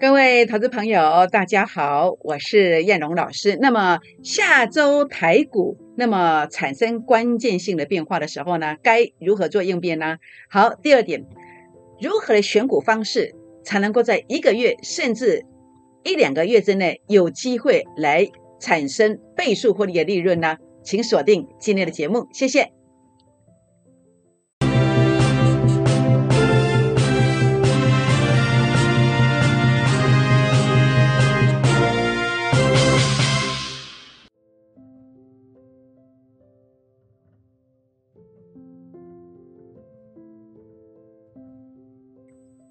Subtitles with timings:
[0.00, 3.58] 各位投资朋友，大家好，我是燕荣老师。
[3.60, 10.18] 那么下周台股那么产生关键性的变化的时候呢，该如何做应变呢？
[10.48, 11.24] 好，第二点，
[12.00, 15.44] 如何的选股方式才能够在一个月甚至
[16.04, 18.28] 一两个月之内有机会来
[18.60, 20.58] 产生倍数获利的利润呢？
[20.84, 22.77] 请锁定今天的节目，谢谢。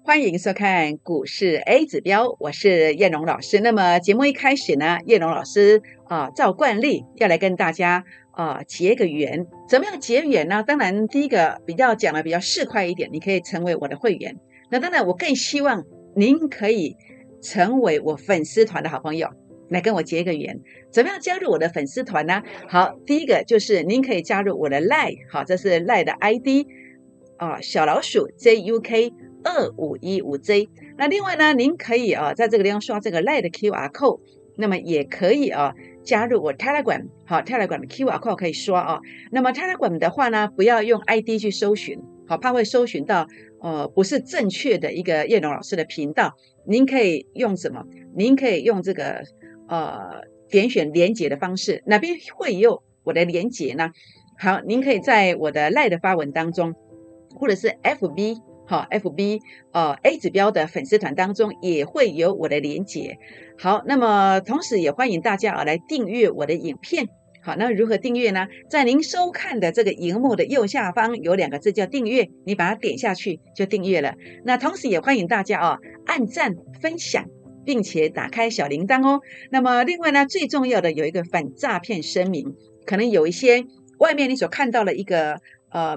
[0.08, 3.60] 欢迎收看股市 A 指标，我是叶龙老师。
[3.60, 9.46] 那么节目一开始呢，叶龙老师啊，照惯例要来跟大家啊结个缘。
[9.68, 10.64] 怎么样结缘呢？
[10.66, 14.34] 当然，第一个比较讲的比较市侩一点，你可以成为我的会员。
[14.70, 15.84] 那当然，我更希望
[16.16, 16.96] 您可以
[17.42, 19.28] 成为我粉丝团的好朋友，
[19.68, 20.58] 来跟我结个缘。
[20.90, 22.42] 怎么样加入我的粉丝团呢？
[22.66, 26.66] 好，第一个就是您可以加入我的 Lie，好，这是 Lie 的 ID
[27.38, 29.14] 啊，小老鼠 JUK。
[29.44, 34.18] 二五一五 Z，那另外呢，您可以啊，在这个地方刷这个 Line 的 QR code，
[34.56, 35.72] 那么也可以啊，
[36.02, 39.00] 加入我 Telegram，好，Telegram 的 QR code 可以刷啊。
[39.30, 43.28] 那么 Telegram 的话呢，不要用 ID 去搜寻，好，怕会搜寻到
[43.62, 46.34] 呃不是正确的一个叶龙老师的频道。
[46.66, 47.84] 您可以用什么？
[48.16, 49.22] 您可以用这个
[49.68, 53.92] 呃点选连接的方式，哪边会有我的连接呢？
[54.36, 56.74] 好，您可以在我的 Line 的发文当中，
[57.34, 58.36] 或者是 FB。
[58.70, 59.40] 好，FB
[59.72, 63.16] 呃 A 指标的粉丝团当中也会有我的连结。
[63.58, 67.08] 好，那么同时也欢迎大家啊来订阅我的影片。
[67.40, 68.46] 好，那如何订阅呢？
[68.68, 74.14] 在您收看的这个荧幕的右下方有两个字叫订阅，你把它点下去就订阅了。
[74.44, 77.24] 那同时也欢迎大家啊按赞分享，
[77.64, 79.22] 并且打开小铃铛哦。
[79.50, 83.64] 那么另外呢，最重要的有一个反诈骗声明，可能有一些
[83.98, 85.40] 外面你所看到的一个
[85.70, 85.96] 呃。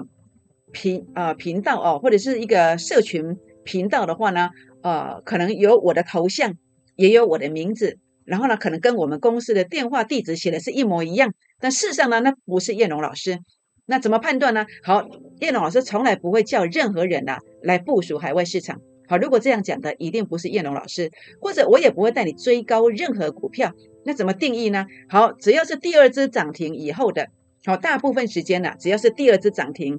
[0.72, 4.50] 频啊频道哦，或者是一个社群频道的话呢，
[4.82, 6.54] 呃，可能有我的头像，
[6.96, 13.38] 也有我的名字，然后呢，可能跟我们公司的电话地址写的是一模一样，但事实上呢，那不是叶龙老师。
[13.84, 14.64] 那怎么判断呢？
[14.82, 15.06] 好，
[15.40, 18.80] 叶龙老师从来不会叫任何人呐来部署海外市场。
[19.08, 21.10] 好，如果这样讲的，一定不是叶龙老师，
[21.40, 23.72] 或者我也不会带你追高任何股票。
[24.04, 24.86] 那怎么定义呢？
[25.08, 27.28] 好，只要是第二只涨停以后的，
[27.64, 29.98] 好，大部分时间呢，只要是第二只涨停。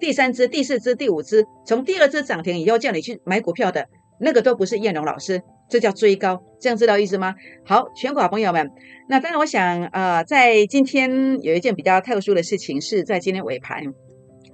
[0.00, 3.86] 第三只、第四只、第五只，从第二只涨停以后叫你去买股票的
[4.20, 7.34] 那个都不是燕龙老师，这叫追高，这样知道意思吗？
[7.64, 8.70] 好，全国朋友们，
[9.08, 13.82] 那当然我想啊，在今天有一件比较特殊的事情，是在今天尾盘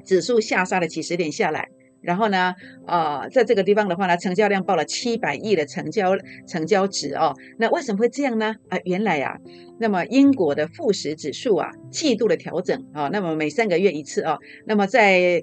[0.04, 1.68] 指数下杀了几十点下来。
[2.04, 2.54] 然后呢，
[2.86, 6.12] 呃，在这个地方的话呢，成交量报了七百亿的成交
[6.46, 7.34] 成交值哦。
[7.58, 8.54] 那为什么会这样呢？
[8.68, 9.38] 啊，原来啊，
[9.80, 15.42] 那么英国的富时指数啊，季度的调整啊，那么每三个月一次啊，那么在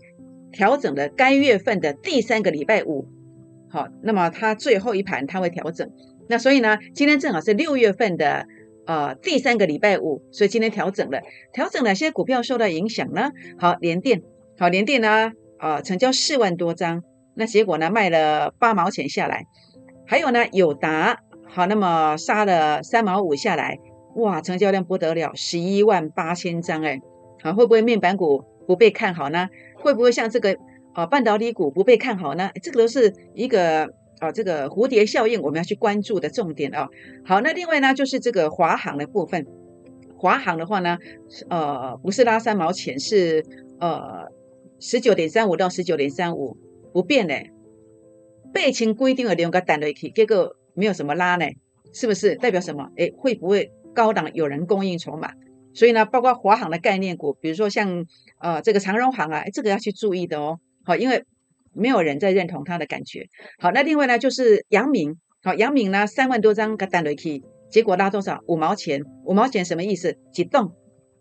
[0.51, 3.07] 调整的该月份的第三个礼拜五，
[3.69, 5.89] 好，那么它最后一盘它会调整。
[6.29, 8.45] 那所以呢，今天正好是六月份的
[8.85, 11.21] 呃第三个礼拜五，所以今天调整了，
[11.53, 13.31] 调整哪些股票受到影响呢？
[13.57, 14.21] 好，联电，
[14.59, 15.09] 好，联电呢？
[15.09, 15.33] 啊，
[15.83, 17.03] 成交四万多张，
[17.35, 19.45] 那结果呢卖了八毛钱下来，
[20.07, 23.77] 还有呢友达，好，那么杀了三毛五下来，
[24.15, 26.99] 哇，成交量不得了，十一万八千张，哎，
[27.43, 29.49] 好，会不会面板股不被看好呢？
[29.75, 30.57] 会不会像这个
[30.93, 32.49] 啊半导体股不被看好呢？
[32.63, 33.87] 这个都是一个
[34.19, 36.87] 啊这个蝴蝶效应，我们要去关注的重点啊。
[37.23, 39.45] 好，那另外呢就是这个华航的部分，
[40.17, 40.97] 华航的话呢，
[41.49, 43.45] 呃，不是拉三毛钱，是
[43.79, 44.27] 呃。
[44.81, 46.57] 十九点三五到十九点三五
[46.91, 47.35] 不变呢，
[48.51, 51.45] 背清规定的两个单位去，结果没有什么拉呢，
[51.93, 52.89] 是不是代表什么？
[52.97, 55.31] 哎，会不会高档有人供应筹码？
[55.75, 58.05] 所以呢，包括华航的概念股，比如说像
[58.39, 60.59] 呃这个长荣航啊，这个要去注意的哦。
[60.83, 61.23] 好，因为
[61.73, 63.27] 没有人在认同它的感觉。
[63.59, 68.39] 好，那另外呢就是阳明，好阳明呢三万多张个单位去，结果拉多少？
[68.47, 70.17] 五毛钱，五毛钱什么意思？
[70.33, 70.71] 几动？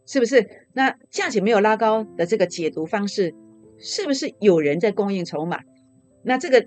[0.07, 0.67] 是不是？
[0.73, 3.35] 那价钱没有拉高的这个解读方式。
[3.81, 5.59] 是不是有人在供应筹码？
[6.23, 6.65] 那这个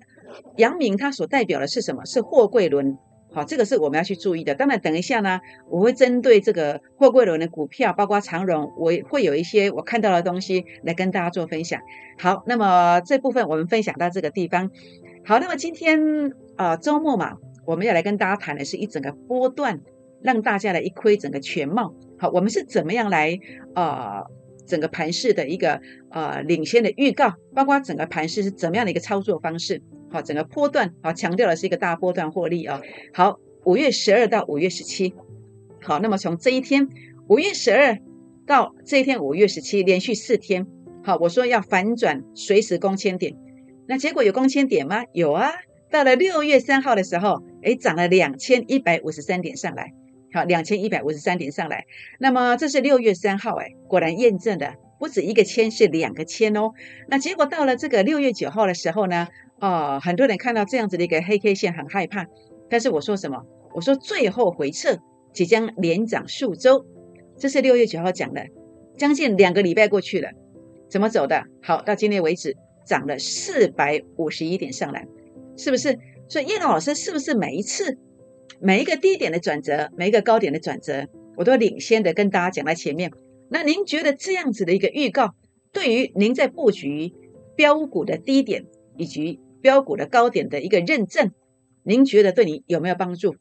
[0.57, 2.03] 阳明它所代表的是什么？
[2.05, 2.97] 是货柜轮，
[3.31, 4.55] 好，这个是我们要去注意的。
[4.55, 5.39] 当然，等一下呢，
[5.69, 11.79] 我会针对这个货柜轮的股票，包括长荣，我会有一些我看到的东西来跟大家做分享。
[12.17, 14.71] 好，那么这部分我们分享到这个地方。
[15.23, 19.79] 好，那么今天啊周末嘛，我们要来跟大家谈的是一整个波段，
[20.23, 21.93] 让大家来一窥整个全貌。
[22.17, 23.37] 好，我们是怎么样来
[23.75, 24.23] 啊？
[24.65, 25.79] 整个盘市的一个
[26.09, 29.81] 呃领先的预告，包括整个盘市是怎么样的一个操作方式。
[30.11, 32.79] 好，整个波段啊，强调的是一个大波段获利啊。
[33.13, 35.13] 好，五月十二到五月十七，
[35.81, 36.87] 好，那么从这一天
[37.27, 37.97] 五月十二
[38.45, 40.67] 到这一天五月十七，连续四天，
[41.03, 43.35] 好，我说要反转，随时攻千点，
[43.87, 45.03] 那结果有攻千点吗？
[45.13, 45.49] 有啊，
[45.89, 49.93] 到了六月三号的时候，哎，涨了两千一百五十三点上来，
[50.33, 51.85] 好，两千一百五十三点上来，
[52.19, 54.73] 那么这是六月三号，哎，果然验证的。
[54.99, 56.71] 不止一个签，是两个签哦。
[57.09, 59.27] 那结果到了这个六月九号的时候呢，
[59.59, 62.25] 哦，很多人看到这样子的一个黑 K 线很害怕。
[62.69, 63.43] 但是我说什么？
[63.75, 64.97] 我说最后回撤，
[65.33, 66.85] 即将连涨数周。
[67.37, 68.45] 这是六月九号讲的，
[68.97, 70.29] 将近两个礼拜过去了，
[70.89, 71.43] 怎么走的？
[71.61, 75.05] 好，到今天为止涨了四百五十一点上来，
[75.57, 75.99] 是不是？
[76.29, 77.97] 所以叶老师是不是每一次
[78.65, 81.05] 每一个低点的转折，每一个高点的转折，
[81.35, 83.11] 我都领先的跟大家讲在前面？
[83.49, 85.35] 那您觉得这样子的一个预告，
[85.73, 87.11] 对于您在布局
[87.57, 88.65] 标股的低点
[88.95, 91.33] 以及标股的高点的一个认证，
[91.83, 93.35] 您觉得对你有没有帮助？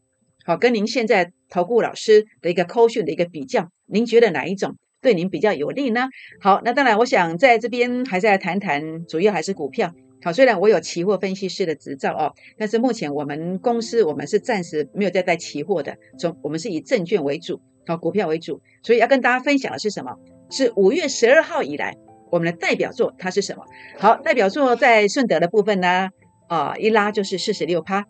[0.45, 6.09] 好，跟您现在投顾老师的一个扣讯的一个比较，您觉得哪一种对您比较有利呢？
[6.41, 9.93] 好，那当然，我想在这边还是要谈谈，主要还是股票。
[10.23, 17.61] 好，虽然我有期货分析师的执照哦，但是目前我们公司我们是暂时没有在带期货的，从我们是以证券为主。
[17.85, 20.17] 好，股票为主，所以要跟大家分享的是什么？
[20.51, 21.97] 是五月十二号以来
[22.31, 23.65] 我们的代表作，它是什么？
[23.99, 26.11] 好，代表作在顺德的部分呢，
[26.47, 28.07] 啊，一拉就是四十六趴，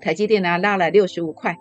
[0.00, 1.56] 台积电呢拉了六十五块，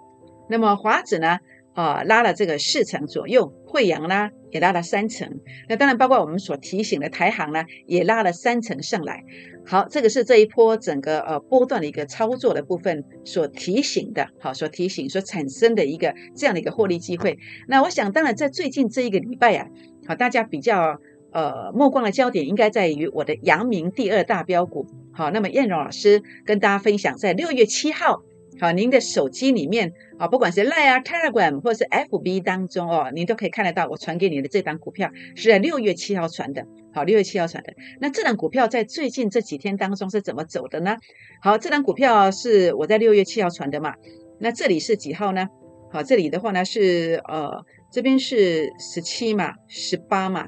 [0.48, 1.40] 那么华指呢？
[1.74, 5.40] 啊，拉了这个四成左右，惠阳呢也拉了三成，
[5.70, 9.24] 那当然包括我们所提醒的台行呢，也拉了三成上来。
[9.66, 17.38] 好，这个是这一波整个呃波段的一个操作的部分所提醒的，好，所提醒所产生的一个这样的一个获利机会。
[17.68, 19.68] 那我想，当然在最近这一个礼拜啊，
[20.08, 21.00] 好，大家比较
[21.32, 24.88] 呃目光的焦点应该在于我的阳明第二大标股。
[25.14, 28.24] 好，那么燕荣老师跟大家分享，在六月七号。
[28.62, 36.66] 好，您的手机里面啊，不管是 Line 啊、Telegram 或者是 FB 当中哦，您都可以看得到我传给你的这档股票是在六月七号传的。
[36.94, 37.74] 好，六月七号传的。
[38.02, 40.98] 那这档股票在最近这几天当中是怎么走的呢？
[41.42, 43.94] 好，这档股票是我在六月七号传的嘛？
[44.40, 45.48] 那这里是几号呢？
[45.92, 47.64] 好，这里的话呢是呃，
[47.94, 50.48] 这边是十七嘛，十八嘛。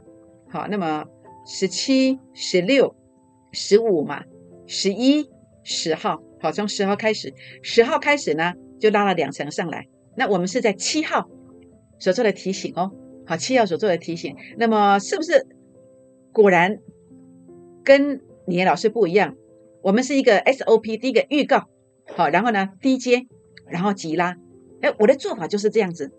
[0.49, 1.05] 好，那么
[1.45, 2.93] 十七、十六、
[3.53, 4.23] 十五嘛，
[4.67, 5.29] 十一、
[5.63, 6.21] 十号。
[6.41, 9.87] 好，从十号开始，十号开始呢，就拉了两层上来。
[10.17, 11.29] 那我们是在七号
[11.99, 12.91] 所做的提醒哦。
[13.27, 15.45] 好，七号所做的提醒，那么是不是
[16.33, 16.79] 果然
[17.83, 19.35] 跟你的老师不一样？
[19.83, 21.69] 我们是一个 SOP，第一个预告，
[22.15, 23.27] 好，然后呢低阶，
[23.67, 24.35] 然后急拉。
[24.81, 26.11] 哎，我的做法就是这样子，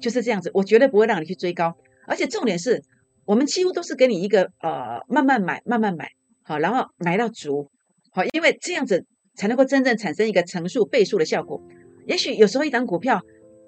[0.00, 1.76] 就是这样子，我绝对不会让你去追高。
[2.08, 2.82] 而且重点是
[3.24, 6.10] 我们几乎都是给你一个呃慢慢买，慢慢买，
[6.42, 7.70] 好，然后买到足，
[8.10, 9.06] 好，因为这样子。
[9.40, 11.62] 才能够真正产生一个乘数倍数的效果。
[12.04, 13.22] 也许有时候一档股票，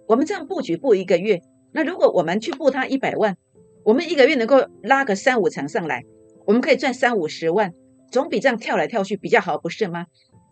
[0.07, 1.41] 我们这样布局布一个月，
[1.73, 3.39] 那如果我们去布它一百万，
[3.83, 6.03] 我们一个月能够拉个三五成上来，
[6.45, 7.73] 我们可以赚三五十万，
[8.11, 10.05] 总比这样跳来跳去比较好，不是吗？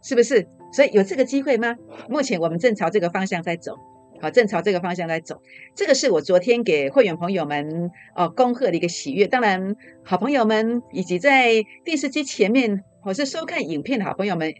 [0.03, 0.47] 是不是？
[0.73, 1.77] 所以有这个机会吗？
[2.09, 3.77] 目前我们正朝这个方向在走，
[4.23, 5.43] 好，正朝这个方向在走。
[5.75, 9.27] 这个是我昨天给会员朋友们哦恭贺的一个喜悦。
[9.27, 11.53] 当然，好朋友们以及在
[11.85, 14.55] 电视机前面或是收看影片的好朋友们。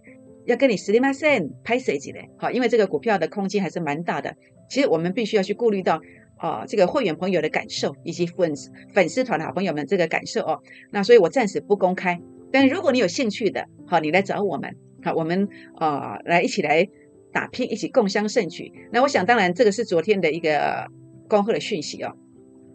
[0.47, 1.29] 要跟你实力马上
[1.63, 2.29] 拍谁几嘞？
[2.39, 4.35] 好，因为这个股票的空间还是蛮大的。
[4.69, 6.01] 其实我们必须要去顾虑到
[6.37, 10.61] 啊，这个会员朋友的感受，以及粉丝粉丝团的好朋友们这个感受哦。
[10.91, 12.21] 那所以我暂时不公开。
[12.53, 16.89] 但如果你有兴趣的，好，你来找我们，好，我们啊来一起来
[17.33, 18.73] 打拼，一起共襄盛举。
[18.93, 20.87] 那我想，当然这个是昨天的一个
[21.29, 22.17] 恭贺的讯息哦。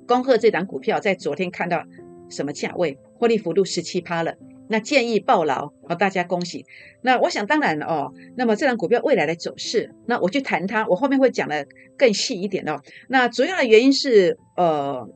[0.08, 1.84] 恭贺这档股票在昨天看到
[2.30, 4.36] 什么价位，获利幅度十七趴了。
[4.68, 6.66] 那建议报牢，好，大家恭喜。
[7.02, 11.68] 那我想当然哦，那么这张股票未来的走势，那我去谈它，我后面会讲的
[11.98, 12.82] 更细一点哦。
[13.08, 15.08] 那主要的原因是，呃，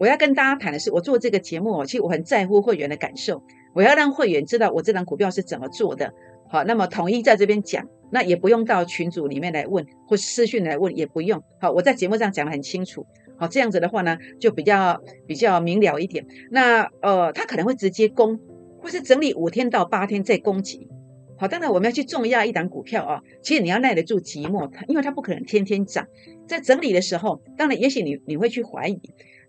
[0.00, 3.40] 我要跟大家谈的是，我做这个节目哦，其实我很在乎会员的感受，
[3.72, 6.12] 我要让会员知道我这张股票是怎么做的。
[6.48, 11.40] 好，那么统一在这边讲，那也不用到群组里面来问，或私讯来问，也不用。
[11.60, 13.06] 好，我在节目上讲的很清楚。
[13.38, 16.26] 好，这样子的话呢，就比较比较明了一点。
[16.50, 18.40] 那呃，他可能会直接攻。
[18.86, 20.86] 或是整理五天到八天再攻击，
[21.36, 23.20] 好，当然我们要去重压一档股票啊。
[23.42, 26.06] 其实你要耐得住寂寞，它因为它不可能天天涨。
[26.46, 29.00] 在整理的时候，当然也许你你会去怀疑，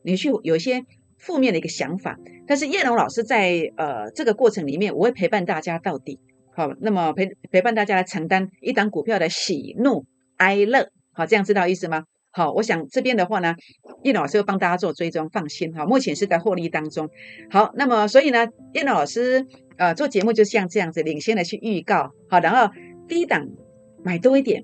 [0.02, 0.84] 你去有一些
[1.20, 2.18] 负面的一个想法。
[2.48, 6.20] 但是叶龙老师在呃这个过程里面，我会陪伴大家到底。
[6.56, 10.90] 好，那么陪陪伴大家来承担一档股票的喜怒哀乐。
[11.14, 12.06] 好，这样知道意思吗？
[12.38, 13.56] 好，我想这边的话呢，
[14.04, 15.88] 叶老师会帮大家做追踪，放心哈。
[15.88, 17.10] 目前是在获利当中。
[17.50, 19.44] 好，那么所以呢，叶老师
[19.76, 22.72] 呃做节目就像这样子，领先的去预告，好，然后
[23.08, 23.48] 低档
[24.04, 24.64] 买多一点，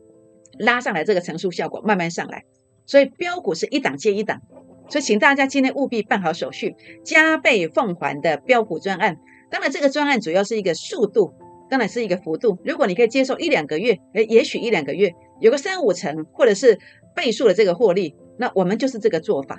[0.60, 2.44] 拉上来这个乘数效果慢慢上来。
[2.86, 4.40] 所以标股是一档接一档，
[4.88, 9.18] 所以请大家今天务必办好手续，加倍奉还的标股专案。
[9.50, 11.34] 当然，这个专案主要是一个速度，
[11.72, 12.60] 当然是一个幅度。
[12.64, 16.78] 如果你可以接受一两个月，诶，也许一两个月有个三五成或者是
[17.16, 19.58] 倍数的这个获利，那我们就是这个做法。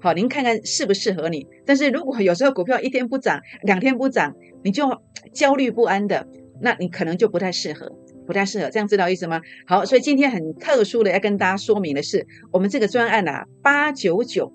[0.00, 1.46] 好，您看看适不适合你。
[1.66, 4.84] 但是如果有时候股票一天不涨，两天不涨，你就
[5.32, 6.26] 焦虑不安的，
[6.60, 7.92] 那你可能就不太适合。
[8.26, 9.40] 不太适合，这样知道意思吗？
[9.66, 14.52] 好，所以今天很特殊的要跟大家说明的是，我们这个专案啊，八九九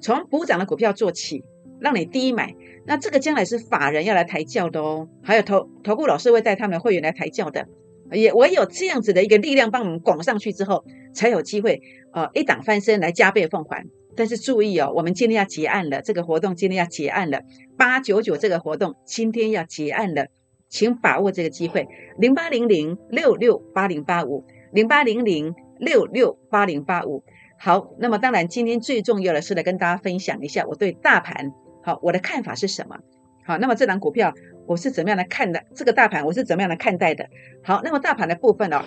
[0.00, 1.44] 从补涨的股票做起，
[1.80, 2.52] 让你低买。
[2.84, 7.68] 那这个将来是法人要来抬轿的哦，还有投投顾老师会带他们的会员来抬轿的，
[8.14, 11.80] 也唯有这样子的一个力量帮我们拱上去之后，才有机会
[12.12, 13.86] 呃一档翻身来加倍奉还。
[14.14, 17.42] 但是注意哦，我们今天要结案了，这个活动今天要结案了，
[17.76, 20.26] 八九九这个活动今天要结案了。
[20.68, 27.22] 请把握这个机会，零八零零六六八零八五，零八零零六六八零八五。
[27.58, 31.52] 好，那么当然，今天最重要的是来跟大家分享一下我对大盘
[31.82, 32.96] 好我的看法是什么。
[33.44, 34.32] 好，那么这档股票
[34.66, 35.62] 我是怎么样来看的？
[35.74, 37.28] 这个大盘我是怎么样来看待的？
[37.62, 38.82] 好，那么大盘的部分哦，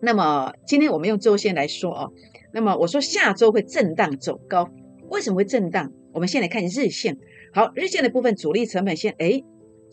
[0.00, 2.12] 那么今天我们用周线来说哦，
[2.52, 4.70] 那么我说下周会震荡走高，
[5.10, 5.92] 为什么会震荡？
[6.12, 7.16] 我们先来看日线。
[7.52, 9.42] 好，日线的部分主力成本线，哎。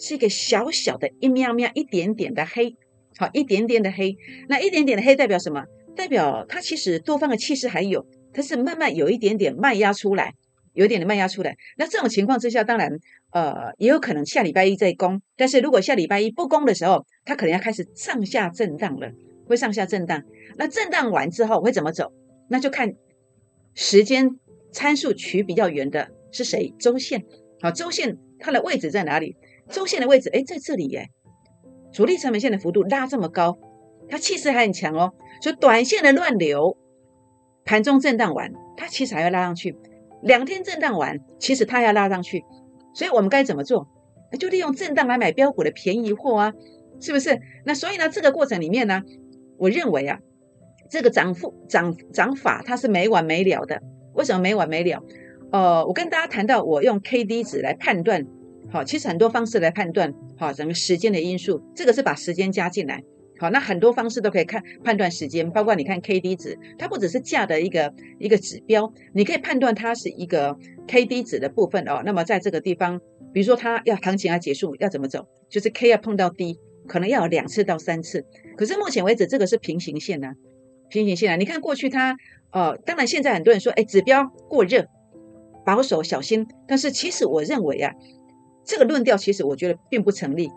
[0.01, 2.73] 是一个小小的一喵喵一点点的黑，
[3.17, 4.15] 好一点点的黑，
[4.47, 5.65] 那一点点的黑代表什么？
[5.93, 10.35] 代表它其实多方的气势还有，它是慢慢有一点点卖压出来，
[10.73, 11.55] 有点的卖压出来。
[11.77, 12.91] 那这种情况之下，当然
[13.31, 19.11] 呃也有可能下礼拜一再攻，但是如果下礼拜一不攻的时候，它可能要开始上下震荡了，
[19.47, 20.23] 会上下震荡。
[20.57, 22.11] 那震荡完之后会怎么走？
[22.49, 22.93] 那就看
[23.73, 24.29] 时间
[24.71, 26.73] 参数取比较远的是谁？
[26.79, 27.23] 周线，
[27.61, 29.35] 好，周线它的位置在哪里？
[29.69, 31.09] 周线的位置，哎，在这里耶。
[31.91, 33.57] 主力成本线的幅度拉这么高，
[34.09, 35.13] 它气势还很强哦。
[35.41, 36.77] 所以短线的乱流，
[37.65, 39.75] 盘中震荡完，它其实还要拉上去。
[40.21, 42.43] 两天震荡完，其实它要拉上去。
[42.93, 43.87] 所以我们该怎么做？
[44.39, 46.53] 就利用震荡来买标股的便宜货啊，
[46.99, 47.39] 是不是？
[47.65, 49.01] 那所以呢，这个过程里面呢，
[49.57, 50.19] 我认为啊，
[50.89, 53.81] 这个涨幅涨涨法它是没完没了的。
[54.13, 55.03] 为什么没完没了？
[55.51, 58.25] 呃，我跟大家谈到，我用 K D 值来判断。
[58.71, 63.03] 好，其实很多方式来判断，好，整个时间的因素，这个是把时间加进来。
[63.39, 70.55] 好，那很多方式都可以看判断时间，包括你看 K D 值，它不只是价的一个一个指标，你可以判断它是一个
[70.87, 72.01] K D 值的部分哦。
[72.05, 72.99] 那么在这个地方，
[73.31, 75.25] 比如说它要行情要结束，要怎么走？
[75.49, 78.25] 就是 K 要碰到 D，可能要有两次到三次。
[78.57, 80.33] 可是目前为止，这个是平行线呢，
[80.89, 81.35] 平行线啊。
[81.37, 82.17] 你看过去它，
[82.51, 84.85] 呃，当然现在很多人说，哎，指标过热，
[85.65, 86.45] 保守小心。
[86.67, 87.93] 但是其实我认为啊。
[88.65, 90.51] 这个论调其实我觉得并不成立，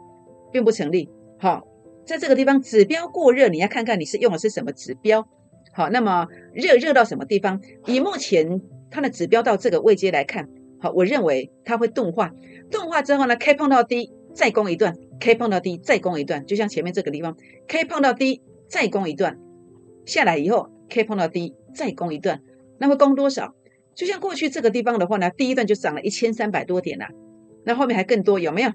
[0.52, 1.08] 并不成立。
[1.38, 1.66] 好，
[2.04, 5.26] 在这个地方指标过热，你要看看你是用的是什么指标。
[5.72, 7.60] 好，那么热热到什么地方？
[7.86, 10.48] 以目前它的指标到这个位阶来看，
[10.80, 12.32] 好，我认为它会钝化。
[12.70, 17.36] 钝化之后呢，K 碰到低再攻一段，K 碰到低再攻一段，就像前面这个地方
[17.68, 19.38] ，K 碰到低再攻一段，
[20.04, 22.42] 下来以后 K 碰到低再攻一段，
[22.78, 23.54] 那会攻多少？
[23.94, 27.06] 就像过去这个地方的话呢，第一段就涨了一千三百多点了。
[27.64, 28.70] 那后面还更多有没有？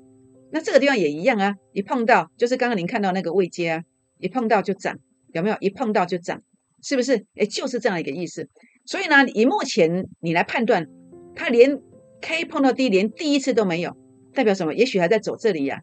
[0.51, 3.83] 那这个地方也一样啊，一碰到就是刚刚您看到那个位阶啊，
[4.19, 4.97] 一碰到就涨，
[5.33, 5.57] 有没有？
[5.59, 6.41] 一碰到就涨，
[6.81, 7.25] 是不是？
[7.35, 8.47] 哎，就是这样一个意思。
[8.85, 10.87] 所以呢，以目前你来判断，
[11.35, 11.81] 它连
[12.21, 13.95] K 碰到低，连第一次都没有，
[14.33, 14.73] 代表什么？
[14.73, 15.81] 也许还在走这里呀，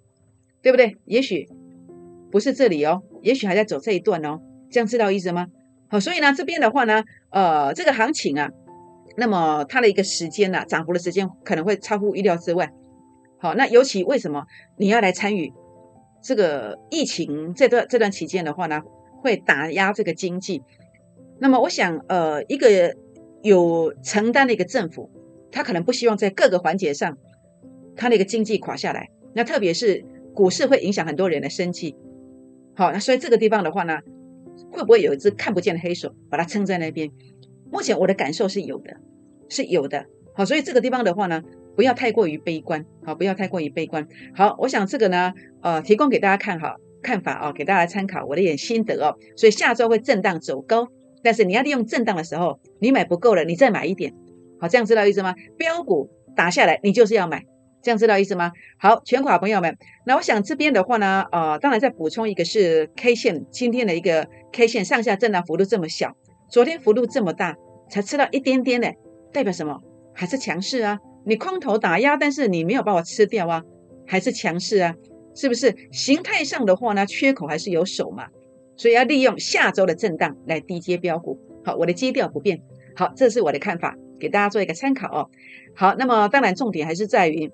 [0.62, 0.96] 对不对？
[1.04, 1.46] 也许
[2.32, 4.40] 不是这里哦，也许还在走这一段哦，
[4.70, 5.46] 这样知道意思吗？
[5.88, 8.50] 好，所以呢，这边的话呢，呃，这个行情啊，
[9.18, 12.72] 那么它的一个时间呢，涨幅的时间可能会超乎意料之外。
[13.44, 14.46] 好，那尤其为什么
[14.78, 15.52] 你要来参与
[16.22, 18.80] 这个疫情这段这段期间的话呢，
[19.20, 20.62] 会打压这个经济？
[21.40, 22.96] 那么我想，呃，一个
[23.42, 25.10] 有承担的一个政府，
[25.52, 27.18] 他可能不希望在各个环节上，
[27.94, 29.10] 他那个经济垮下来。
[29.34, 30.02] 那特别是
[30.34, 31.94] 股市会影响很多人的生计。
[32.74, 33.98] 好，那所以这个地方的话呢，
[34.70, 37.10] 会不会有一只看不见的黑手把它撑在那边？
[37.70, 38.96] 目前我的感受是有的，
[39.50, 40.06] 是有的。
[40.34, 41.42] 好，所以这个地方的话呢。
[41.76, 44.06] 不要太过于悲观，好，不要太过于悲观。
[44.34, 49.16] 好，我想这个呢，呃，提供给大家看哈看法啊，给大家参考我的一点心得哦。
[49.36, 50.88] 所以下周会震荡走高，
[51.22, 54.14] 但是你要利用震荡的时候，你买不够了，你再买一点，
[54.60, 55.34] 好，这样知道意思吗？
[55.56, 57.44] 标股打下来，你就是要买，
[57.82, 58.52] 这样知道意思吗？
[58.78, 59.76] 好，全款朋友们，
[60.06, 66.16] 那我想这边的话呢，呃，当然再补充一个是 K 线，今天的一个 K 线上下震荡幅度这么小，
[66.48, 67.56] 昨天幅度这么大，
[67.90, 68.88] 才吃到一点点呢，
[69.32, 69.80] 代表什么？
[70.14, 70.98] 还是强势啊？
[71.24, 73.62] 你空头打压，但是你没有把我吃掉啊，
[74.06, 74.94] 还是强势啊？
[75.34, 75.74] 是不是？
[75.90, 78.28] 形态上的话呢，缺口还是有手嘛，
[78.76, 81.38] 所以要利用下周的震荡来低接标股。
[81.64, 82.62] 好，我的基调不变。
[82.94, 85.30] 好，这是我的看法，给大家做一个参考哦。
[85.74, 87.50] 好，那么当然重点还是在于。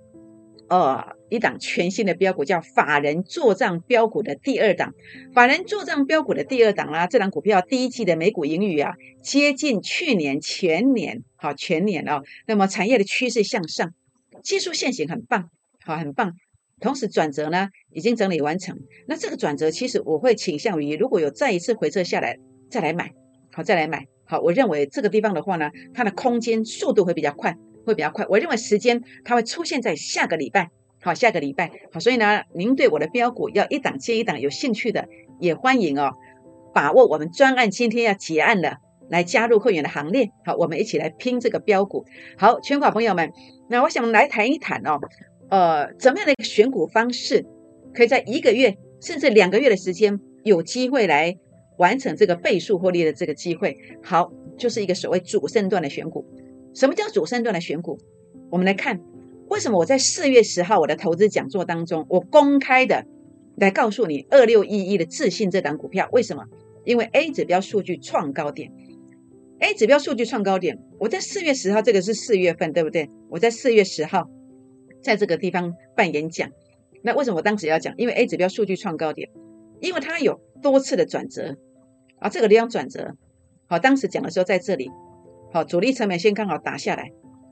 [0.69, 4.93] 呃，一档全新的标股叫法人做账标股的第二档，
[5.33, 7.07] 法人做账标股的第二档啦。
[7.07, 12.23] 这档股票第一季的每股盈余啊，接近去年全年，好全年哦。
[12.47, 13.95] 那么产业的趋势向上，
[14.43, 15.49] 技术线型很棒，
[15.85, 16.35] 好很棒。
[16.81, 18.77] 同时转折呢，已经整理完成。
[19.07, 22.37] 那这个转折其实我会倾向于，如果有再一次回撤下来，
[22.69, 23.13] 再来买，
[23.53, 24.07] 好再来买。
[24.25, 27.57] 好，我认为这个地方的话呢，它的空间速度会比较快。
[27.83, 30.69] 会比较快，我认为时间它会出现在下个礼拜，
[31.03, 36.13] 好，下个礼拜，好，所以呢，您对我的标股要一档接一档有兴趣的，也欢迎哦，
[36.75, 38.77] 把握我们专案今天要结案了，
[39.09, 42.05] 来加入会员的行列，好，我们一起来拼这个标股，
[42.37, 43.33] 好，全国朋友们，
[43.71, 45.01] 那我想来谈一谈哦，
[45.49, 47.47] 呃，怎么样的一个选股方式，
[47.95, 51.35] 可以在一个月甚至两个月的时间，有机会来
[51.79, 56.27] 完成这个倍数获利的这个机会，好，就是一个所谓主升段的选股。
[56.75, 57.99] 什么叫主升段的选股？
[58.51, 59.01] 我们来看，
[59.51, 63.05] 为什么我在四月十号我的投资讲座当中，我公开的
[63.57, 66.09] 来告诉你二六一一的自信这档股票？
[66.13, 66.45] 为什么？
[66.85, 68.73] 因为 A 指标数据创高点
[69.59, 73.11] ，A 指标数据创高点，我在四月十号，这个是四月份，对不对？
[73.29, 74.31] 我在四月十号
[75.03, 76.49] 在这个地方办演讲，
[77.03, 77.93] 那为什么我当时要讲？
[77.97, 79.29] 因为 A 指标数据创高点，
[79.81, 81.57] 因为它有多次的转折
[82.21, 83.17] 啊，这个地方转折，
[83.67, 84.89] 好，当时讲的时候在这里。
[85.53, 87.11] 好，主力成本线刚好打下来，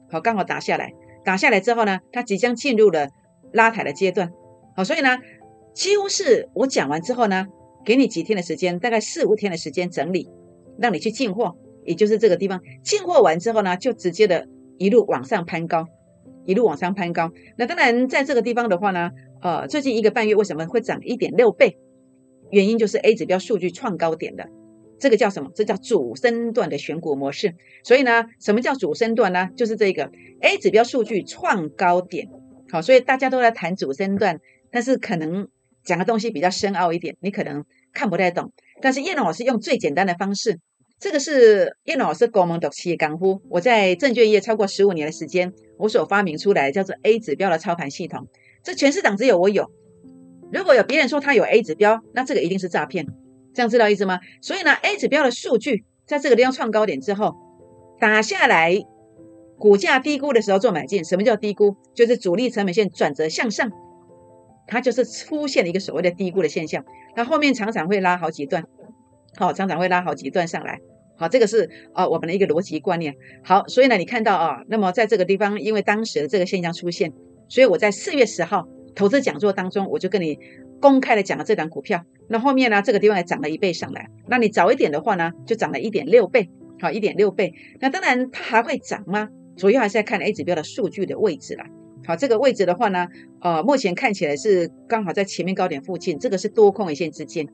[0.09, 0.93] 好，刚好打下来，
[1.29, 3.11] 打下来之后呢，它即将进入了
[3.53, 4.33] 拉抬的阶段，
[4.75, 5.19] 好，所以呢，
[5.75, 7.47] 几乎是我讲完之后呢，
[7.85, 10.27] 给你几天的时间，大概四五天的时间整理，
[10.79, 11.55] 让你去进货，
[11.85, 14.47] 也就是这个地方进货完之后呢，就直接的
[14.79, 15.85] 一路往上攀高，
[16.47, 17.31] 一路往上攀高。
[17.59, 19.11] 那当然在这个地方的话呢，
[19.43, 21.77] 呃，最近一个半月为什么会涨一点六倍？
[22.51, 24.49] 原因就是 A 指标数据创高点的。
[25.01, 25.51] 这个叫什么？
[25.55, 27.55] 这叫主升段的选股模式。
[27.85, 29.49] 所以呢，什么叫主升段呢？
[29.57, 32.29] 就是这个 A 指标数据创高点。
[32.71, 34.39] 好，所以大家都在谈主升段，
[34.71, 35.49] 但是可能
[35.85, 38.53] 讲的东西比较深奥一点，你可能看不太懂。
[38.81, 40.59] 但是叶龙老师用最简单的方式，
[41.01, 43.41] 这个是叶老师国门的企业干呼。
[43.49, 48.29] 我在证券业超过十五年的时间，我所发明出来叫做 A 指标的操盘系统，
[48.63, 49.71] 这全市场只有我有。
[50.53, 53.07] 如果有别人说他有 A 指标，那这个一定是诈骗。
[53.59, 54.21] 这样知道意思吗？
[54.41, 57.35] 所以呢，A 指标的数据在这个地方创高点之后
[57.99, 58.73] 打下来，
[59.59, 61.05] 股价低估的时候做买进。
[61.05, 61.75] 什么叫低估？
[61.93, 63.69] 就是主力成本线转折向上，
[64.69, 66.85] 它就是出现了一个所谓的低估的现象。
[67.17, 68.65] 那后面常常会拉好几段，
[69.35, 70.79] 好，常常会拉好几段上来。
[71.17, 73.17] 好，这个是啊我们的一个逻辑观念。
[73.43, 77.13] 好，所以呢，你看到啊，那么在这个地方，因为当时的这个现象出现，
[77.49, 80.39] 所以我在四月十号投资讲座当中，我就跟你。
[80.81, 84.09] 公开的讲了这档股票，那后面呢，这个地方也涨了一倍上来。
[84.29, 86.49] 那你早一点的话呢，就涨了一点六倍，
[86.81, 87.53] 好，一点六倍。
[87.81, 89.29] 那当然它还会涨吗？
[89.57, 91.67] 主要还是要看 A 指标的数据的位置啦。
[92.07, 93.09] 好，这个位置的话呢，
[93.41, 97.49] 呃，目前看起来是刚好在前面高点附近，这个是多空一线之间，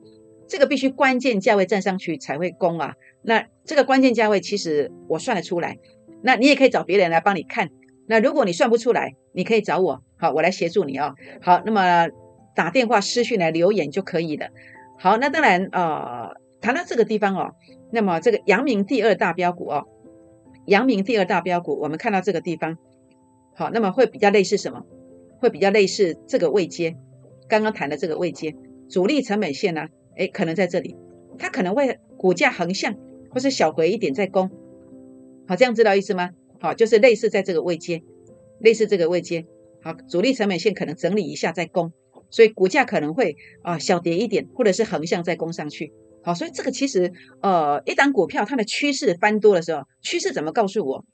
[0.47, 2.93] 这个必须关键价位站上去才会攻啊。
[3.23, 5.79] 那这个关键价位其实我算得出来，
[6.21, 7.71] 那你也可以找别人来帮你看。
[8.07, 11.15] 那如果你算不出来，你可以找我，好，我来协助你哦。
[11.41, 12.09] 好，那么。
[12.55, 14.47] 打电话、私讯来留言就可以了。
[14.97, 17.53] 好，那当然，呃，谈到这个地方哦，
[17.91, 19.85] 那么这个阳明第二大标股哦，
[20.65, 22.77] 阳明第二大标股，我们看到这个地方，
[23.55, 24.85] 好，那么会比较类似什么？
[25.39, 26.95] 会比较类似这个位阶，
[27.49, 28.55] 刚刚谈的这个位阶，
[28.89, 29.89] 主力成本线呢？
[30.15, 30.95] 哎，可能在这里，
[31.37, 32.95] 它可能会股价横向，
[33.31, 34.49] 或是小回一点再攻。
[35.45, 36.29] 好，这样知道意思吗？
[36.61, 38.01] 好，就是类似在这个位阶，
[38.61, 39.45] 类似这个位阶，
[39.85, 41.93] 好，主力成本线可能整理一下再攻。
[42.31, 45.93] 所以股价可能会啊小跌一点，或者是横向再攻上去。
[46.23, 51.05] 好，所以这个其实呃一档股票它的趋势翻多的时候，趋势怎么告诉我，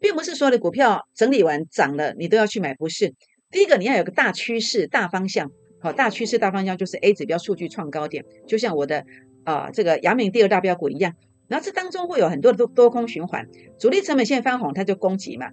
[0.00, 3.14] 并不是所有的股票整理完涨了你都要去买，不是。
[3.52, 9.04] 第一个你要有个大趋势大方向，好，大趋势大方向就是 A 指标数据创高点，就像我的
[9.44, 11.14] 啊这个阳明第二大标股一样。
[11.46, 13.46] 然后这当中会有很多的多多空循环，
[13.78, 15.50] 主力成本线翻红它就攻击嘛，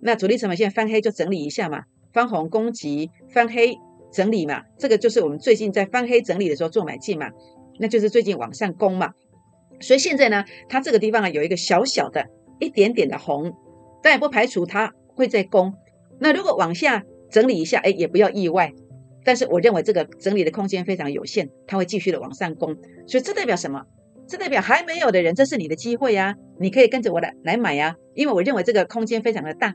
[0.00, 3.76] 那主力成本线翻黑就整理一下嘛，翻红攻击翻黑。
[4.12, 7.30] 整理嘛，这个就是我们最近在翻黑整理的时候做买进嘛，
[7.78, 9.12] 那就是最近往上攻嘛。
[9.78, 12.26] 所以现在呢，它这个地方啊有一个小小的
[12.58, 13.52] 一点点的红，
[14.02, 15.72] 但也不排除它会在攻。
[16.18, 18.72] 那如果往下整理一下，哎，也不要意外。
[19.22, 22.76] 但是我认为这个整理的空间非常有限，它会继续的往上攻。
[23.06, 23.84] 所以这代表什么？
[24.30, 29.74] 这代表还没有的人，这是你的机会呀，你可以跟着我来来买呀，因为我认为这个空间非常的大。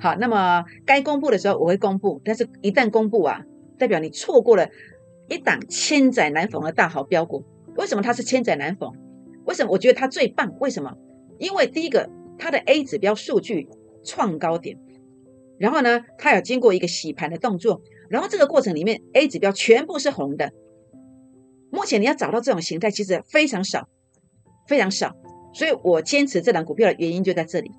[0.00, 3.42] 好，那么该公布的时候我会公布，但是一旦公布啊，
[3.78, 4.68] 代表你错过了
[5.28, 7.44] 一档千载难逢的大好标股。
[7.76, 8.92] 为什么它是千载难逢？
[9.44, 10.52] 为什么我觉得它最棒？
[10.58, 10.92] 为什么？
[11.38, 13.68] 因为第一个，它的 A 指标数据
[14.02, 14.76] 创高点，
[15.58, 20.50] 然后呢，它有经过一个洗盘的动作，然后这个过程里面 A 指标全部是红的。
[21.72, 23.88] 目前你要找到这种形态，其实非常少，
[24.68, 25.16] 非常少。
[25.54, 27.70] 所以我坚持这档股票的原因就在这里，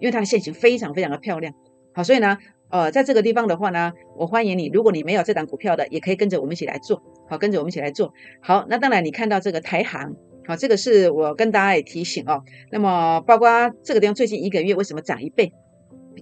[0.00, 1.54] 因为它的线型非常非常的漂亮。
[1.94, 2.36] 好，所以呢，
[2.68, 4.70] 呃，在这个地方的话呢，我欢迎你。
[4.72, 7.02] 如果你没有这档股票的，也可以跟着我们一起来做。
[7.26, 8.12] 好，跟着我们一起来做。
[8.42, 10.14] 好，那当然你看到这个台行，
[10.46, 12.44] 好，这个是我跟大家也提醒哦。
[12.70, 13.48] 那么包括
[13.82, 15.52] 这个地方最近一个月为什么涨一倍，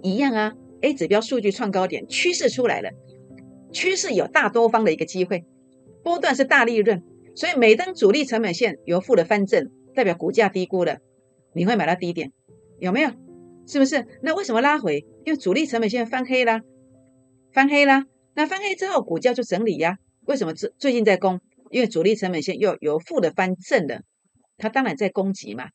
[0.02, 0.54] 一样啊。
[0.82, 2.90] A 指标数据创高点，趋势出来了，
[3.72, 5.44] 趋势有大多方的一个机会，
[6.04, 7.02] 波段是大利润。
[7.36, 10.98] 所以每当主力成本线由负的翻正，代表股价低估了，
[11.52, 12.32] 你会买到低点，
[12.80, 13.10] 有没有？
[13.66, 14.06] 是不是？
[14.22, 15.04] 那为什么拉回？
[15.24, 16.62] 因为主力成本线翻黑啦，
[17.52, 18.06] 翻黑啦。
[18.34, 19.98] 那翻黑之后，股价就整理呀。
[20.26, 21.40] 为什么最最近在攻？
[21.70, 24.00] 因为主力成本线又由负的翻正了，
[24.56, 25.68] 它当然在攻击嘛，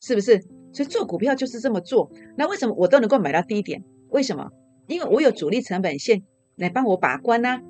[0.00, 0.40] 是不是？
[0.72, 2.10] 所以做股票就是这么做。
[2.36, 3.84] 那为什么我都能够买到低点？
[4.08, 4.50] 为什么？
[4.88, 6.22] 因为我有主力成本线
[6.56, 7.60] 来帮我把关呐，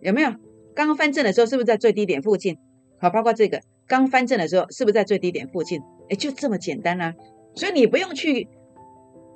[0.00, 0.32] 有没有？
[0.74, 2.56] 刚翻正的时候是不是在最低点附近？
[2.98, 5.80] 好，包括这个刚翻正的时候是不是在最低点附近？
[6.08, 7.14] 哎，就这么简单啊！
[7.54, 8.48] 所以你不用去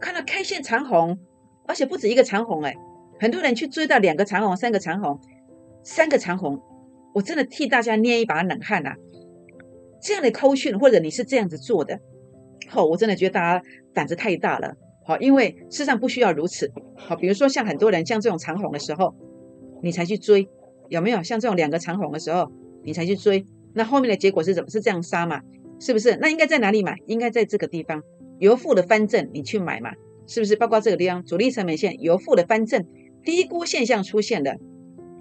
[0.01, 1.18] 看到开线长红，
[1.66, 2.75] 而且不止一个长红，哎，
[3.20, 5.18] 很多人去追到两个长红、三个长红、
[5.83, 6.59] 三个长红，
[7.12, 8.94] 我真的替大家捏一把冷汗呐！
[10.01, 11.99] 这样的扣讯或者你是这样子做的，
[12.68, 19.14] 好，我真的觉得大家胆子太大了，好，因为事实上不需要如此，好，比如说像很多人像这种长红的时候，
[19.83, 20.49] 你才去追。
[20.88, 22.51] 有没有像这种两个长红的时候，
[22.85, 23.44] 你才去追？
[23.75, 24.70] 那后面的结果是怎么？
[24.70, 25.40] 是这样杀嘛？
[25.79, 26.16] 是不是？
[26.16, 26.96] 那应该在哪里买？
[27.07, 28.03] 应该在这个地方
[28.38, 29.90] 由负的翻正，你去买嘛？
[30.27, 30.57] 是不是？
[30.57, 32.85] 包括这个地方主力成本线由负的翻正，
[33.22, 34.59] 低估现象出现的，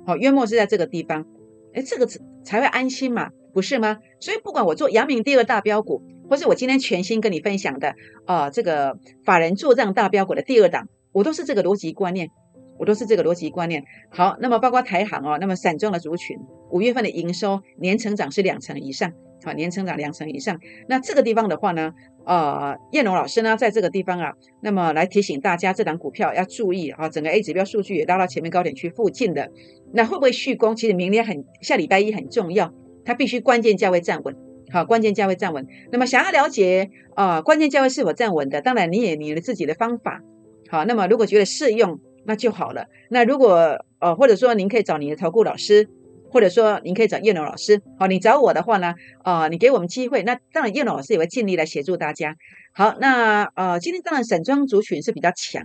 [0.06, 1.26] 好，约莫是在这个地方，
[1.74, 2.08] 哎，这个
[2.44, 3.30] 才会安心嘛？
[3.54, 3.98] 不是吗？
[4.20, 7.94] 所以不管我做阳明第二大标股，或是我今天全新跟你分享的
[8.26, 12.30] 啊，这个法人做账大标股的第二档，我都是这个逻辑观念。
[12.78, 13.84] 我都是这个逻辑观念。
[14.10, 16.38] 好，那么包括台行哦，那么散装的族群，
[16.72, 19.12] 五月份的营收年成长是两成以上，
[19.44, 20.60] 好，年成长两成以上。
[20.88, 21.94] 那这个地方的话呢，
[22.26, 29.50] 呃，燕龙老师呢，在这个地方啊，那么来提醒大家，这档股票要注意啊，整个 A 指标数据也拉到前面高点区附近的，
[29.94, 30.76] 那会不会续攻？
[30.76, 32.74] 其实明天很下礼拜一很重要，
[33.06, 34.36] 它必须关键价位站稳，
[34.72, 35.66] 好，关键价位站稳。
[35.92, 40.22] 那么想要了解啊，关键价位是否站稳的，当然你也你的自己的方法，
[40.70, 42.00] 好，那么如果觉得适用。
[42.26, 42.86] 那就好了。
[43.10, 45.88] 那如果呃，或者说您可以找你的投顾老师，
[46.30, 47.82] 或者说您可以找叶龙老师。
[47.98, 52.36] 好，你找我的话呢，啊，你给我们机会，那当然叶龙老师也会尽力来协助大家。
[52.74, 55.64] 好，那呃，今天当然散装族群是比较强，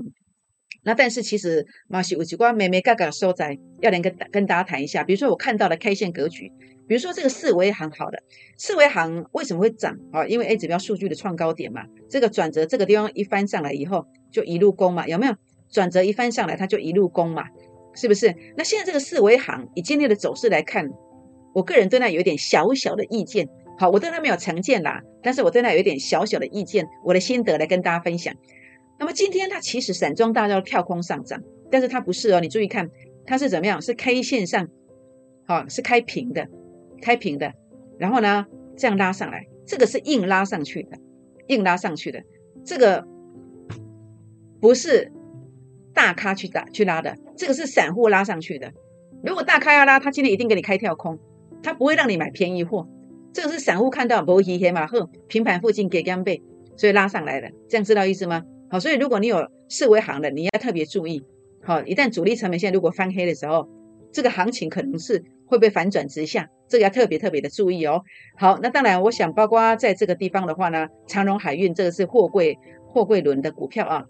[0.84, 5.02] 那但是其实马西有几关美美嘎嘎收窄，要连跟跟大家谈一下。
[5.02, 6.52] 比如说我看到的 K 线格局，
[6.86, 8.22] 比如说这个四维行好的，
[8.56, 10.24] 四维行为什么会涨啊？
[10.26, 15.34] 因为 A 指标数据的创高点嘛，这个转折这个地方一翻上来以后，就一路攻嘛，有没有？
[15.70, 17.44] 转折一翻上来，它就一路攻嘛，
[17.94, 18.34] 是不是？
[18.56, 20.90] 那现在这个四维行以今天的走势来看，
[21.54, 23.48] 我个人对它有一点小小的意见。
[23.78, 28.34] 好，我对它没有成见啦，但是我对它有一点小小的意见，我的心得来跟大家分享。
[28.98, 32.90] 那么今天它其实散装大道跳空上涨，但是它不是哦，你注意看
[33.24, 33.80] 它是怎么样？
[33.80, 34.68] 是 K 线上，
[35.46, 36.46] 好，是开平的，
[37.00, 37.54] 开平的，
[37.98, 38.44] 然后呢
[38.76, 40.98] 这样拉上来，这个是硬拉上去的，
[41.46, 42.22] 硬拉上去的，
[42.64, 43.06] 这个
[44.60, 45.10] 不是。
[45.94, 48.72] 大咖去打去拉的，这个是散户拉上去的。
[49.22, 51.18] 如果大咖要拉，他今天一定给你开跳空，
[51.62, 52.88] 他不会让你买便宜货。
[53.32, 56.42] 这个是散户看到摩西黑马后平盘附近给干背，
[56.76, 58.42] 所以拉上来的，这样知道意思吗？
[58.70, 61.22] 好，所以如果你有四维行的，你要特别注意。
[61.62, 63.68] 好，一旦主力成本线如果翻黑的时候，
[64.12, 68.02] 这个行情可能是会被反转直下，这个要特别特别的注意哦。
[68.36, 74.04] 好，那当然，我想包括在这个地方的话呢，长荣海运这个是货柜货柜轮的股票啊。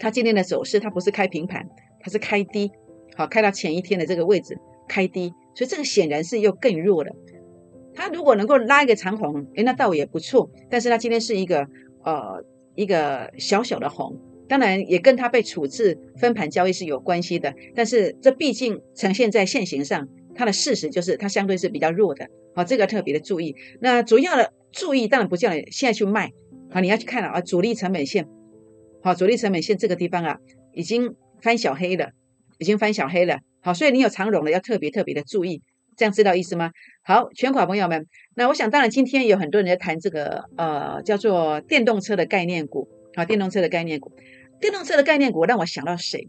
[0.00, 1.68] 它今天的走势，它不是开平盘，
[2.00, 2.72] 它是开低，
[3.14, 4.58] 好，开到前一天的这个位置
[4.88, 7.14] 开低，所以这个显然是又更弱了。
[7.94, 10.50] 它如果能够拉一个长红，诶，那倒也不错。
[10.70, 11.68] 但是它今天是一个
[12.02, 12.42] 呃
[12.74, 17.54] 一个小小的红，当然也跟它被处置分盘交易是有关系的。
[17.74, 23.54] 但是这毕竟呈现在现形上，它的事实就是它相对是比较弱的，好，这个特别的注意。
[23.80, 26.32] 那主要的注意当然不叫你现在去卖，
[26.70, 28.26] 好，你要去看了啊，主力成本线。
[29.02, 30.38] 好，主力成本线这个地方啊，
[30.72, 32.10] 已经翻小黑了，
[32.58, 33.40] 已经翻小黑了。
[33.62, 35.62] 好，所以你有长融的要特别特别的注意。
[35.96, 36.70] 这样知道意思吗？
[37.02, 44.10] 好，全款朋友们，那我想当然今天有很多人在谈这个呃叫做电动车的概念股，好，电动车的概念股，
[44.60, 46.26] 电动车的概念股让我想到谁？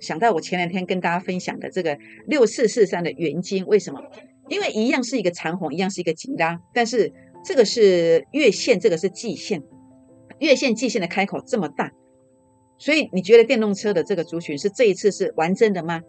[0.00, 4.00] 想到我前两天跟大家分享的这个六四四三的元金，为什么？
[4.48, 7.12] 因为一样是一个长虹，一样是一个紧拉，但是
[7.44, 9.62] 这个是月线，这个是季线，
[10.38, 11.92] 月线季线的开口这么大，
[12.78, 16.00] 所以你觉得电动车的这个族群是这一次是完真的吗？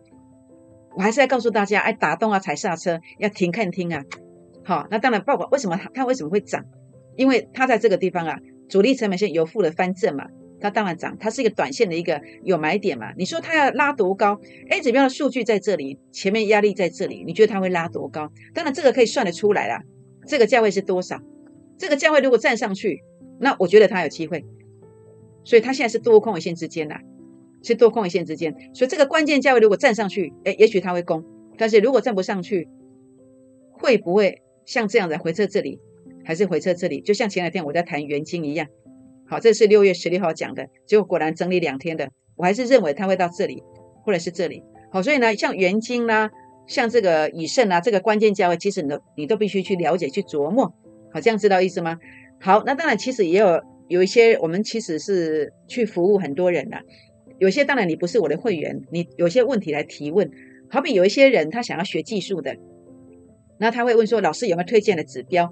[0.95, 4.03] 我还是要告诉大家，哎，打动啊，踩刹车，要停看听啊。
[4.63, 6.65] 好，那当然，报告为什么它为什么会涨？
[7.15, 8.37] 因为它在这个地方啊，
[8.67, 10.25] 主力成本线由负的翻正嘛，
[10.59, 11.15] 它当然涨。
[11.19, 13.13] 它是一个短线的一个有买点嘛。
[13.15, 18.29] 你说它要拉多高？A 指标的数据在这里，前面压力在这里，你觉得它会拉多高？
[18.53, 19.81] 当然，这个可以算得出来啦。
[20.25, 21.17] 这个价位是多少？
[21.77, 23.01] 这个价位如果站上去，
[23.39, 24.45] 那我觉得它有机会。
[25.43, 26.95] 所以它现在是多空一线之间的。
[27.63, 31.21] 是多空一线之间，所以这个关键价位如果站上去，哎，也许它会攻；
[31.57, 32.69] 但是如果站不上去，
[33.71, 35.79] 会不会像这样子回撤这里，
[36.23, 37.01] 还是回撤这里？
[37.01, 38.67] 就像前两天我在谈元金一样，
[39.25, 43.63] 好，这是六月十六号讲的，结果果然整理两天的，我还是认为它会到这里，
[44.03, 44.63] 或者是这里。
[44.91, 46.29] 好，所以呢，像元金啦，
[46.67, 50.73] 像这个以盛啊，这个关键价位，其实你都你都必须去了解、去琢磨。
[51.11, 51.97] 好，这样知道意思吗？
[52.39, 56.77] 好，那当然，其实也有有一些，我们其实是去服务很多人的。
[57.39, 60.29] 有些当然你不是我的会员，你有些问题来提问，
[60.69, 62.55] 好比有一些人他想要学技术的，
[63.59, 65.51] 那他会问说：“老师有没有推荐的指标？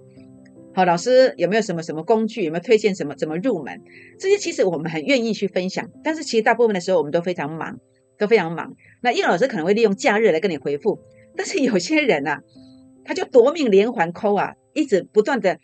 [0.74, 2.44] 好，老师有没有什么什么工具？
[2.44, 3.82] 有没有推荐什么怎么入门？
[4.20, 7.80] 这些其实我们很愿意去分享，但是其实大部分的时候我们都非常忙，
[8.18, 8.76] 都非常忙。
[9.02, 11.00] 那叶老师可能会利用假日来跟你回复，
[11.38, 12.42] 但是有些人啊，
[13.04, 15.60] 他就夺命连环扣啊，一直不断的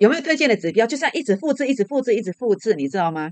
[0.00, 3.30] 有没有推荐的指标，就像一直复制，一直复制，一直复制，你知道吗？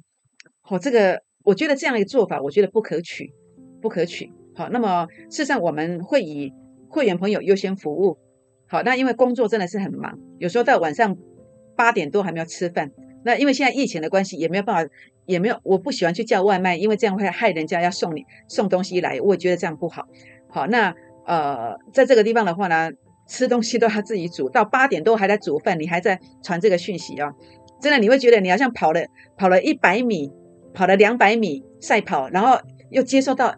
[0.61, 1.21] 好，这个。
[1.45, 3.33] 我觉得这样一个做法，我觉得不可取，
[3.81, 4.31] 不可取。
[4.55, 6.53] 好，那么事实上我们会以
[6.91, 8.19] 会员朋友优先服务。
[8.67, 11.17] 好，那因为工作真的是很忙，有时候到晚上
[11.75, 12.91] 八点多还没有吃饭。
[13.25, 14.93] 那因为现在疫情的关系，也没有办法，
[15.25, 20.07] 也没有，我不喜欢去叫外卖，因为这样会害人家要送你送东西来，我也觉得这样不好。
[20.51, 22.91] 好，那呃，在这个地方的话呢，
[23.29, 27.31] 吃东西都要自己煮，到八点多还在煮饭，你还在传这个讯息啊，
[27.81, 29.01] 真的你会觉得你好像跑了
[29.37, 30.33] 跑了一百米。
[30.75, 32.57] 跑了两百米赛跑，然后
[32.91, 33.53] 又接收到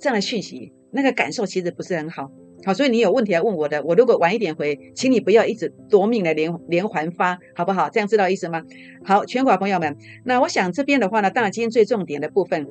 [0.00, 2.28] 这样的讯息，那个感受其实不是很好。
[2.64, 7.88] 好，所以你有问题来问我的，我如果晚一点回，请你不要一直夺命的连连环发，好不好？
[7.90, 8.62] 这样知道意思吗？
[9.04, 12.66] 好，全国朋友们，那我想这边的话呢，当然今天最重点的部分，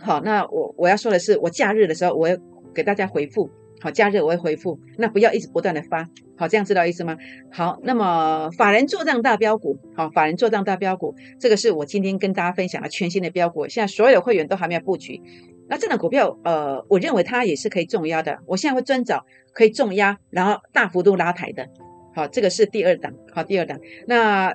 [0.00, 2.36] 好，那我我要说的是，我假日的时候我要
[2.74, 3.48] 给大家回复。
[3.82, 7.16] 好，假日我会回复，那不要一直不断的发，好，这样知道意思吗？
[7.50, 15.20] 好，那么法人做账大标股，好，法人做账大标股，这个是我今天跟大家分享的全新的标股，现在所有会员都还没有布局，
[15.68, 21.68] 那这档股票，呃，我认为它也是可以重压的，我现在会专找可以重压，然后大幅度拉抬的，
[22.14, 24.54] 好，这个是第二档，好，第二档，那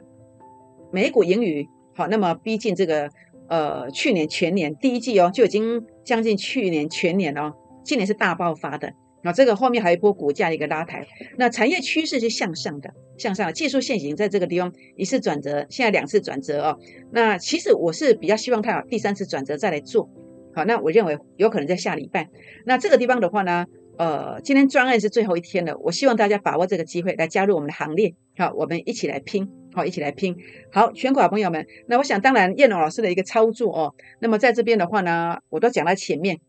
[0.90, 3.10] 美股盈余，好，那么逼近这个，
[3.50, 7.52] 呃，去年全年第一季哦，就已经将近去年全年哦，
[7.84, 8.94] 今年是大爆发的。
[9.28, 11.06] 那这个后面还有一波股价的一个拉抬，
[11.38, 16.80] 那产业趋势是向上的，向上的技术线型在这个地方一次转折，现在两次转折哦。
[17.12, 20.10] 那其实我是比较希望它有第三次转折再来做，
[20.56, 22.30] 好，那我认为有可能在下礼拜。
[22.66, 23.66] 那这个地方的话呢，
[23.98, 30.38] 呃，今天专案是最后一天了，我希望大家把握这个机会来加入我们的行列，好，我们一起来拼，好，一起来拼。
[30.72, 36.40] 好，全国朋友们，那我想当然叶龙老师的一个操作哦，那么在这边的话呢，我都讲在前面，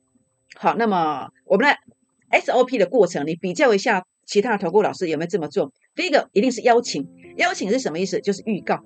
[0.54, 1.76] 好，那么我们来。
[2.30, 5.72] SOP 的过程，你比较一下其他的投顾老师有没有这么做？
[5.94, 8.20] 第一个一定是邀请，邀请是什么意思？
[8.20, 8.82] 就是预告，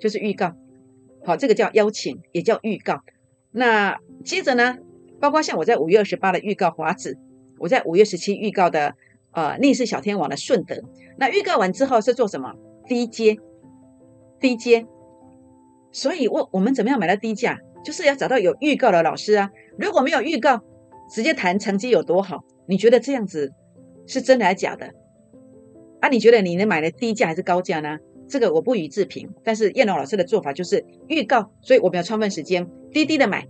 [0.00, 0.52] 就是预告。
[1.24, 3.00] 好，这个叫邀请，也叫预告。
[3.52, 4.76] 那接着呢，
[5.20, 7.16] 包括像我在五月二十八的预告华子，
[7.58, 8.94] 我在五月十七预告的
[9.32, 10.82] 呃逆势小天王的顺德。
[11.18, 12.54] 那预告完之后是做什么？
[12.86, 13.36] 低阶，
[14.40, 14.86] 低阶。
[15.92, 17.58] 所以我我们怎么样买到低价？
[17.84, 19.50] 就是要找到有预告的老师啊。
[19.78, 20.60] 如果没有预告，
[21.10, 22.44] 直接谈成绩有多好？
[22.66, 23.52] 你觉得这样子
[24.06, 24.90] 是真的还是假的？
[26.00, 27.98] 啊，你觉得你能买的低价还是高价呢？
[28.28, 29.28] 这个我不予置评。
[29.44, 33.46] 但是燕龙老师的做法就是预告，所以我们要充分时间低低的买，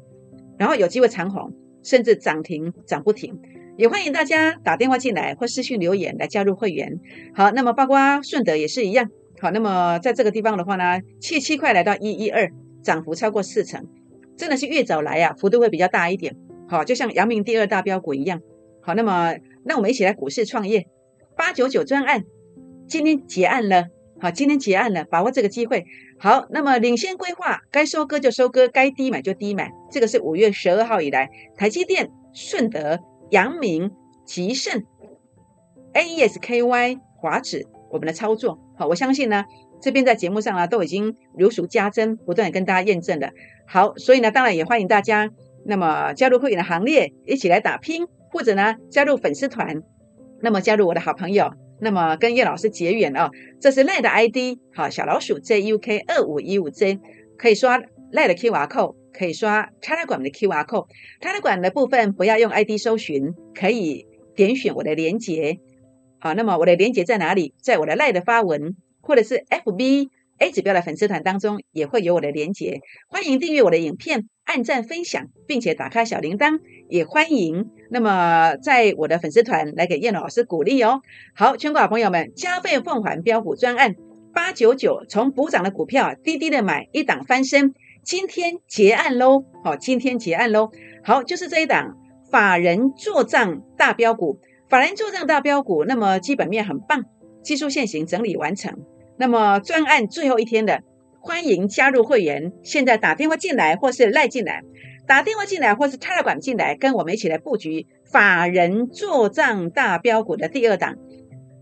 [0.59, 3.39] 然后有机会长红，甚至涨停涨不停。
[3.79, 7.01] 也欢迎大家打电话进来或私信留言来加入会员。
[7.35, 9.09] 好，那么包括顺德也是一样。
[9.41, 12.51] 好，那么在这个地方的话呢，七七块来到一一二，
[12.83, 13.87] 涨幅超过四成，
[14.37, 16.37] 真的是越早来啊，幅度会比较大一点。
[16.69, 18.41] 好，就像阳明第二大标股一样。
[18.83, 20.87] 好，那么那我们一起来股市创业
[21.37, 22.25] 八九九专案，
[22.89, 23.87] 今天结案了。
[24.21, 25.85] 好，今天结案了，把握这个机会。
[26.19, 29.73] 好，那么领先规划，该收割就收割，该低买就低买。
[29.91, 33.91] 这个是五月十二号以来，台积电、顺德、阳明、
[34.25, 34.85] 吉盛
[35.95, 38.61] A E S K Y 华指我们的操作。
[38.79, 39.45] 好，我相信呢，
[39.81, 43.31] 这边在节目上啊都已经如数家珍，不断跟大家验证了。
[43.67, 45.29] 好，所以呢，当然也欢迎大家
[45.67, 49.83] 那么加入会员的行列，一起来打拼，或者呢加入粉丝团，
[50.41, 53.31] 那么加入我的好朋友，那么跟叶老师结缘啊。
[53.61, 56.99] 这是赖的 ID，好，小老鼠 J U K 二五一五 J，
[57.37, 60.87] 可以刷赖的 QR code，可以刷 Telegram 的 QR code。
[61.21, 65.59] Telegram 的部分不要用 ID 搜寻，可以点选我的连接。
[66.19, 67.55] 好，那么我的连接在哪里？
[67.61, 70.09] 在我的赖的发文，或者是 FB
[70.43, 72.81] A 指标的粉丝团当中，也会有我的连接。
[73.09, 76.59] 欢迎订阅我的影片，按赞分享，并且打开小铃铛。
[76.89, 81.01] 也欢迎那么在我的粉丝团来给燕老师鼓励哦。
[81.33, 83.95] 好，全国好朋友们，加倍奉还标股专案
[84.35, 89.45] 八九九，从补涨的股票低低的买一档翻身，今天结案喽！
[89.63, 90.71] 好，今天结案喽！
[91.05, 91.97] 好，就是这一档
[92.33, 94.41] 法人做账大标股。
[94.69, 97.05] 法人做账大标股，那么基本面很棒，
[97.45, 98.77] 技术线型整理完成。
[99.19, 100.83] 那么专案最后一天的，
[101.21, 102.53] 欢迎加入会员。
[102.63, 104.63] 现在打电话进来，或是赖进来，
[105.07, 110.97] 打电话进来，或是泰勒管进来，跟我们一起来布局法人做账大标股的第二档。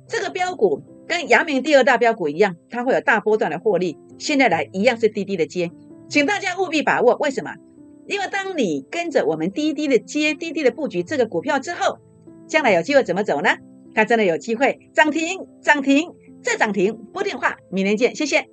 [0.08, 3.98] 这个标股跟阳明第二大标股一样，它会有大波段的获利。
[4.18, 5.70] 现在来一样是滴滴的接，
[6.08, 7.16] 请大家务必把握。
[7.16, 7.54] 为什么？
[8.06, 11.98] 因为当你跟着我们滴滴的接，滴滴的布局这个股票之后。
[12.48, 13.50] 将来有机会怎么走呢？
[13.94, 16.10] 它真的有机会涨停，涨停
[16.42, 16.96] 再涨停。
[17.12, 18.48] 拨电话，明天见，谢谢。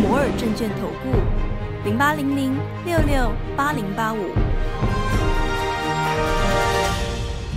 [0.00, 1.10] 摩尔证券投顾
[1.84, 4.18] 零八零零六六八零八五。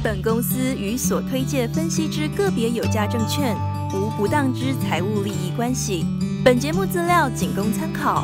[0.04, 3.56] 本公司与所推介分析之个别有价证券。
[3.92, 6.06] 无不当之财务利益关系。
[6.46, 8.24] 本节目资料仅供参考，